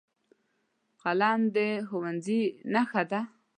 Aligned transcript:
قلم 1.01 1.39
د 1.55 1.57
ښوونځي 1.87 2.41
نښه 2.73 3.03
ده 3.11 3.21